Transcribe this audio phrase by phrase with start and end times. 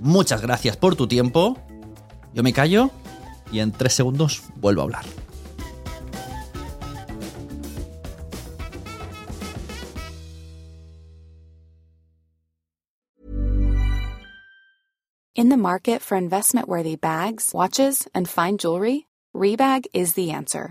[0.00, 1.56] Muchas gracias por tu tiempo.
[2.34, 2.90] Yo me callo
[3.50, 5.04] y en tres segundos vuelvo a hablar.
[15.38, 20.70] In the market for investment worthy bags, watches, and fine jewelry, Rebag is the answer.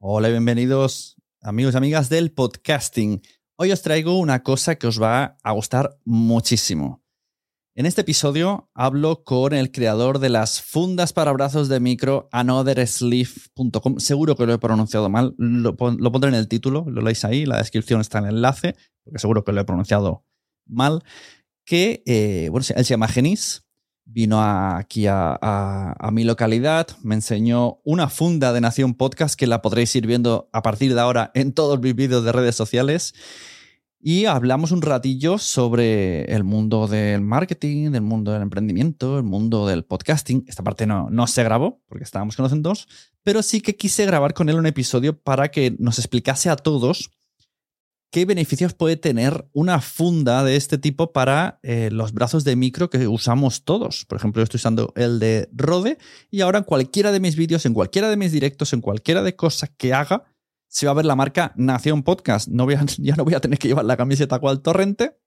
[0.00, 3.20] Hola, bienvenidos amigos y amigas del podcasting.
[3.56, 7.02] Hoy os traigo una cosa que os va a gustar muchísimo.
[7.74, 13.98] En este episodio hablo con el creador de las fundas para brazos de micro, anothersleeve.com.
[13.98, 17.44] Seguro que lo he pronunciado mal, lo, lo, pondré en el título, lo leéis ahí,
[17.44, 20.24] la descripción está en el enlace, porque seguro que lo he pronunciado
[20.64, 21.02] mal.
[21.64, 23.67] Que, eh, bueno, él se llama Genis,
[24.10, 29.60] vino aquí a, a, mi localidad, me enseñó una funda de Nación Podcast que la
[29.60, 33.14] podréis ir viendo a partir de ahora en todos mis vídeos de redes sociales.
[34.00, 39.66] Y hablamos un ratillo sobre el mundo del marketing, del mundo del emprendimiento, el mundo
[39.66, 40.44] del podcasting.
[40.46, 42.88] Esta parte no, no se grabó porque estábamos conociendo dos,
[43.24, 47.10] pero sí que quise grabar con él un episodio para que nos explicase a todos
[48.10, 52.90] qué beneficios puede tener una funda de este tipo para eh, los brazos de micro
[52.90, 54.04] que usamos todos.
[54.06, 55.98] Por ejemplo, yo estoy usando el de Rode
[56.30, 59.36] y ahora en cualquiera de mis vídeos, en cualquiera de mis directos, en cualquiera de
[59.36, 60.24] cosas que haga,
[60.68, 62.48] se va a ver la marca Nación Podcast.
[62.48, 65.18] No voy a, ya no voy a tener que llevar la camiseta cual torrente.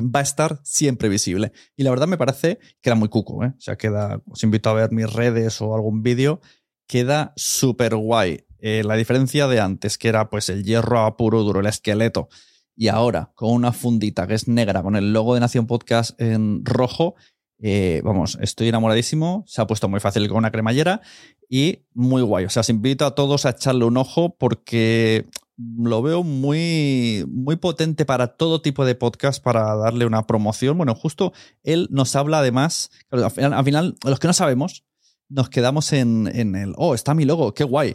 [0.00, 1.50] Va a estar siempre visible.
[1.74, 3.44] Y la verdad me parece que era muy cuco.
[3.44, 3.52] ¿eh?
[3.56, 4.22] O sea, queda.
[4.26, 6.40] Os invito a ver mis redes o algún vídeo.
[6.88, 8.44] Queda súper guay.
[8.58, 12.28] Eh, la diferencia de antes, que era pues el hierro a puro duro, el esqueleto,
[12.74, 16.64] y ahora con una fundita que es negra, con el logo de Nación Podcast en
[16.64, 17.14] rojo,
[17.60, 21.00] eh, vamos, estoy enamoradísimo, se ha puesto muy fácil con una cremallera
[21.48, 22.44] y muy guay.
[22.44, 25.26] O sea, os invito a todos a echarle un ojo porque
[25.56, 30.76] lo veo muy, muy potente para todo tipo de podcast, para darle una promoción.
[30.76, 31.32] Bueno, justo
[31.64, 34.84] él nos habla además, al final, al final los que no sabemos,
[35.28, 37.94] nos quedamos en, en el, oh, está mi logo, qué guay.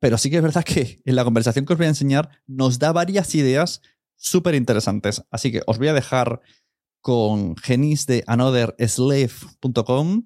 [0.00, 2.78] Pero sí que es verdad que en la conversación que os voy a enseñar nos
[2.78, 3.80] da varias ideas
[4.16, 5.22] súper interesantes.
[5.30, 6.40] Así que os voy a dejar
[7.00, 10.24] con Genis de anotherslave.com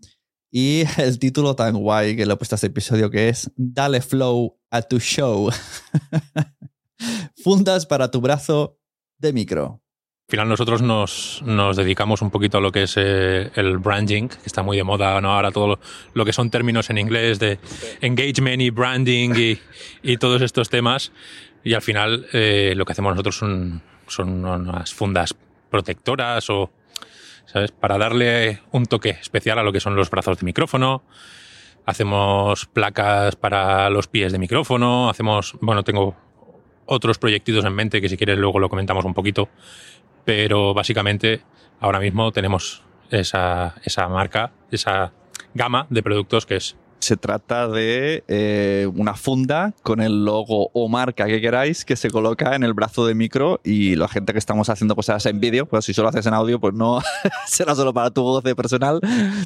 [0.51, 4.01] y el título tan guay que le he puesto a este episodio que es Dale
[4.01, 5.51] Flow a tu show.
[7.43, 8.79] Fundas para tu brazo
[9.19, 9.83] de micro.
[10.29, 14.29] Al final nosotros nos, nos, dedicamos un poquito a lo que es eh, el branding,
[14.29, 15.33] que está muy de moda ¿no?
[15.33, 15.81] ahora todo
[16.13, 17.59] lo, que son términos en inglés de
[18.03, 19.59] engagement y branding y,
[20.03, 21.13] y todos estos temas.
[21.65, 25.35] Y al final eh, lo que hacemos nosotros son, son unas fundas
[25.71, 26.71] protectoras o,
[27.47, 27.73] ¿sabes?
[27.73, 31.05] Para darle un toque especial a lo que son los brazos de micrófono.
[31.87, 35.09] Hacemos placas para los pies de micrófono.
[35.09, 36.15] Hacemos, bueno, tengo
[36.85, 39.49] otros proyectitos en mente que si quieres luego lo comentamos un poquito
[40.29, 41.41] pero básicamente
[41.81, 45.11] ahora mismo tenemos esa, esa marca, esa
[45.55, 50.89] gama de productos que es se trata de eh, una funda con el logo o
[50.89, 54.39] marca que queráis que se coloca en el brazo de micro y la gente que
[54.39, 57.01] estamos haciendo cosas en vídeo, pues si solo haces en audio, pues no
[57.47, 59.01] será solo para tu voz de personal,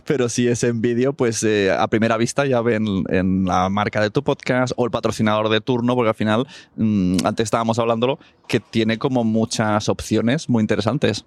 [0.06, 4.00] pero si es en vídeo, pues eh, a primera vista ya ven en la marca
[4.00, 6.46] de tu podcast o el patrocinador de turno, porque al final,
[6.76, 11.24] mm, antes estábamos hablándolo, que tiene como muchas opciones muy interesantes.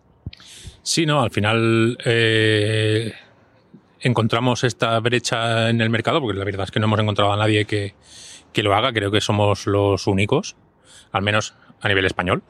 [0.82, 1.98] Sí, no, al final...
[2.06, 3.14] Eh
[4.06, 7.38] encontramos esta brecha en el mercado, porque la verdad es que no hemos encontrado a
[7.38, 7.96] nadie que,
[8.58, 10.56] lo haga, creo que somos los únicos,
[11.12, 12.44] al menos a nivel español.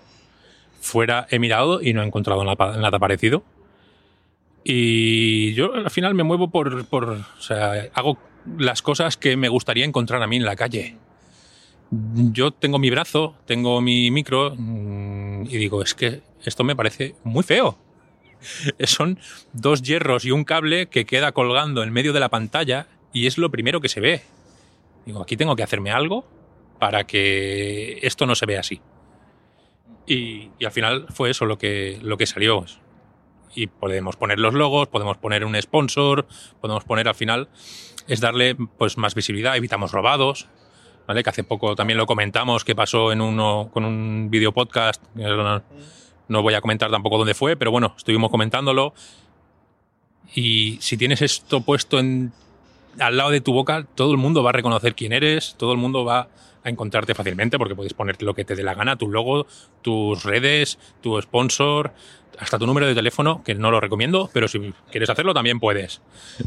[0.82, 3.44] Fuera he mirado y no he encontrado nada, parecido.
[4.66, 8.18] Y yo al final me muevo por, por, o sea, hago
[8.58, 10.98] las cosas que me gustaría encontrar a mí en la calle.
[11.90, 17.16] Yo tengo mi brazo, tengo mi micro mm, y digo, es que esto me parece
[17.24, 17.78] muy feo.
[18.80, 19.20] son
[19.54, 23.38] dos hierros y un cable que queda colgando en medio de la pantalla y es
[23.38, 24.22] lo primero que se ve.
[25.06, 26.26] Digo, aquí tengo que hacerme algo
[26.80, 28.82] para que esto no se vea así.
[30.08, 32.66] Y, al final fue eso lo que, lo que salió.
[33.56, 36.28] Y podemos poner los logos, podemos poner un sponsor,
[36.60, 37.48] podemos poner al final,
[38.08, 40.48] es darle pues más visibilidad, evitamos robados,
[41.08, 41.24] ¿vale?
[41.24, 45.02] Que hace poco también lo comentamos, que pasó en uno, con un video podcast,
[46.28, 48.94] no voy a comentar tampoco dónde fue, pero bueno, estuvimos comentándolo.
[50.34, 52.32] Y si tienes esto puesto al
[53.18, 56.04] lado de tu boca, todo el mundo va a reconocer quién eres, todo el mundo
[56.04, 56.30] va
[56.64, 59.46] a encontrarte fácilmente porque puedes ponerte lo que te dé la gana, tu logo,
[59.84, 61.94] tus redes, tu sponsor,
[62.40, 66.02] hasta tu número de teléfono, que no lo recomiendo, pero si quieres hacerlo también puedes.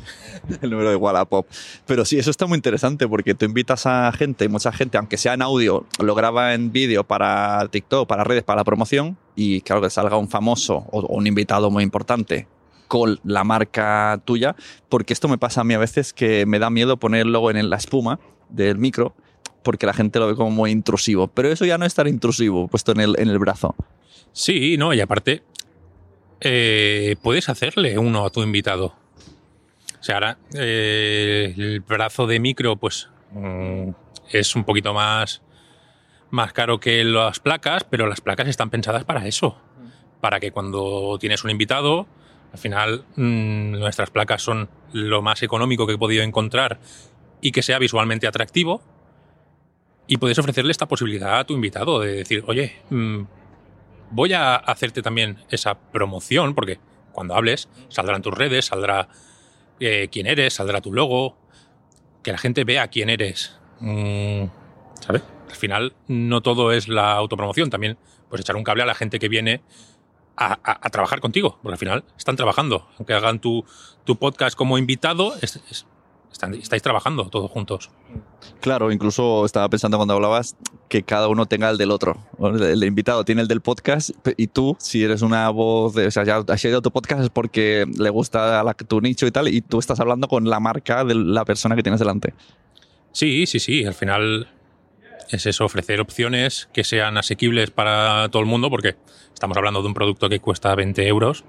[0.62, 1.46] El número de Wallapop.
[1.86, 5.34] Pero sí, eso está muy interesante porque tú invitas a gente, mucha gente, aunque sea
[5.34, 9.80] en audio, lo graba en vídeo para TikTok, para redes, para la promoción, y claro
[9.80, 12.48] que salga un famoso o un invitado muy importante
[12.88, 14.56] con la marca tuya,
[14.88, 17.76] porque esto me pasa a mí a veces que me da miedo ponerlo en la
[17.76, 18.18] espuma
[18.48, 19.14] del micro
[19.62, 21.28] porque la gente lo ve como muy intrusivo.
[21.28, 23.76] Pero eso ya no es tan intrusivo, puesto en el, en el brazo.
[24.32, 25.42] Sí, no, y aparte,
[26.40, 28.94] eh, puedes hacerle uno a tu invitado.
[30.00, 33.90] O sea, ahora eh, el brazo de micro, pues mm,
[34.32, 35.42] es un poquito más,
[36.30, 39.56] más caro que las placas, pero las placas están pensadas para eso.
[40.20, 42.06] Para que cuando tienes un invitado,
[42.52, 46.80] al final mm, nuestras placas son lo más económico que he podido encontrar
[47.40, 48.82] y que sea visualmente atractivo
[50.06, 53.22] y puedes ofrecerle esta posibilidad a tu invitado de decir, oye, mm,
[54.10, 56.80] voy a hacerte también esa promoción, porque
[57.12, 59.08] cuando hables saldrán tus redes, saldrá
[59.78, 61.36] eh, quién eres, saldrá tu logo,
[62.22, 63.58] que la gente vea quién eres.
[63.80, 64.44] Mm,
[65.00, 65.22] ¿Sabes?
[65.48, 67.98] Al final no todo es la autopromoción, también
[68.28, 69.62] pues echar un cable a la gente que viene
[70.36, 72.86] a, trabajar contigo, porque al final están trabajando.
[72.98, 73.64] Aunque hagan tu,
[74.04, 75.60] tu podcast como invitado, es,
[76.30, 77.90] estáis trabajando todos juntos.
[78.60, 80.56] Claro, incluso estaba pensando cuando hablabas
[80.88, 82.18] que cada uno tenga el del otro.
[82.38, 86.24] El, invitado tiene el del podcast y tú, si eres una voz, de, o sea,
[86.24, 89.78] ya has tu podcast es porque le gusta la, tu nicho y tal, y tú
[89.78, 92.34] estás hablando con la marca de la persona que tienes delante.
[93.12, 93.84] Sí, sí, sí.
[93.84, 94.48] Al final
[95.30, 98.96] es eso, ofrecer opciones que sean asequibles para todo el mundo, porque
[99.32, 101.44] estamos hablando de un producto que cuesta 20 euros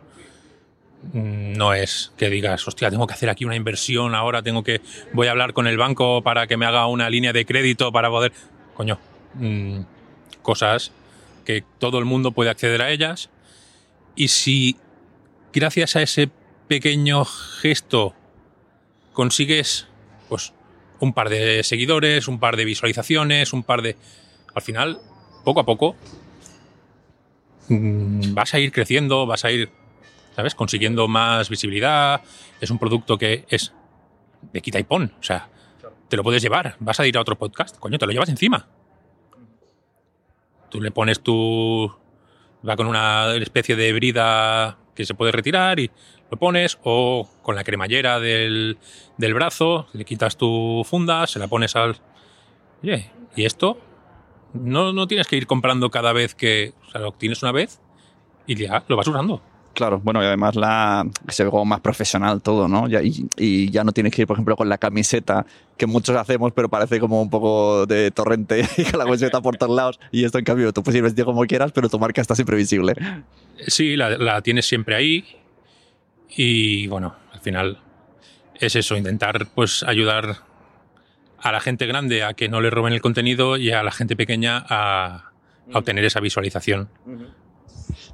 [1.14, 4.82] Mm, no es que digas, hostia, tengo que hacer aquí una inversión, ahora tengo que,
[5.14, 8.10] voy a hablar con el banco para que me haga una línea de crédito para
[8.10, 8.34] poder,
[8.74, 9.00] coño,
[9.36, 9.80] mm,
[10.42, 10.92] cosas
[11.46, 13.30] que todo el mundo puede acceder a ellas.
[14.16, 14.78] Y si
[15.54, 16.30] gracias a ese
[16.68, 18.14] pequeño gesto
[19.14, 19.88] consigues,
[20.28, 20.54] pues,
[21.00, 23.96] un par de seguidores, un par de visualizaciones, un par de...
[24.56, 25.00] Al final,
[25.44, 25.96] poco a poco,
[27.70, 29.70] mm, vas a ir creciendo, vas a ir
[30.40, 30.56] ¿sabes?
[30.56, 32.22] Consiguiendo más visibilidad.
[32.62, 33.74] Es un producto que es
[34.54, 35.12] de quita y pon.
[35.20, 35.50] O sea,
[36.08, 36.78] te lo puedes llevar.
[36.80, 38.66] Vas a ir a otro podcast, coño, te lo llevas encima.
[40.70, 41.94] Tú le pones tu.
[42.66, 45.92] Va con una especie de brida que se puede retirar y
[46.32, 48.78] lo pones, o con la cremallera del,
[49.18, 51.98] del brazo, le quitas tu funda, se la pones al.
[52.84, 53.78] Oye, ¿y esto?
[54.54, 56.74] No, no tienes que ir comprando cada vez que.
[56.88, 57.80] O sea, lo tienes una vez
[58.48, 59.42] y ya lo vas usando.
[59.74, 62.88] Claro, bueno, y además la, se ve como más profesional todo, ¿no?
[62.90, 65.46] y, ya no tienes que ir, por ejemplo, con la camiseta,
[65.78, 69.56] que muchos hacemos, pero parece como un poco de torrente y con la camiseta por
[69.56, 70.00] todos lados.
[70.12, 72.58] Y esto, en cambio, tú puedes ir vestido como quieras, pero tu marca está siempre
[72.58, 72.94] visible.
[73.68, 75.24] Sí, la, la tienes siempre ahí.
[76.30, 77.80] Y bueno, al final
[78.60, 80.44] es eso, intentar pues ayudar
[81.42, 84.16] a la gente grande a que no le roben el contenido y a la gente
[84.16, 85.32] pequeña a,
[85.74, 86.90] obtener esa visualización.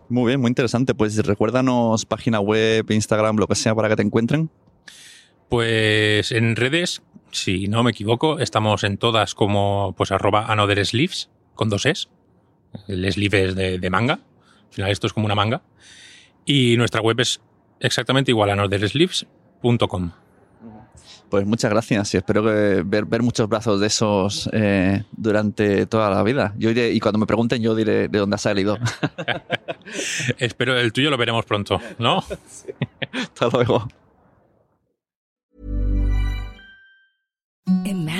[0.10, 0.93] Muy bien, muy interesante.
[0.93, 4.50] Pues recuérdanos página web, Instagram, lo que sea para que te encuentren.
[5.50, 11.29] Pues en redes, si no me equivoco, estamos en todas como pues arroba another sleeves
[11.55, 12.10] con dos es.
[12.88, 14.15] El sleeve es de, de manga.
[14.15, 15.62] Al final esto es como una manga.
[16.45, 17.39] Y nuestra web es
[17.79, 20.12] exactamente igual a anothersleeves.com.
[21.29, 26.10] Pues muchas gracias y espero que ver, ver muchos brazos de esos eh, durante toda
[26.10, 26.53] la vida.
[26.58, 28.77] Yo iré, y cuando me pregunten, yo diré de dónde ha salido.
[30.38, 32.22] espero el tuyo lo veremos pronto, ¿no?
[32.48, 32.72] sí.
[33.12, 33.88] Hasta luego.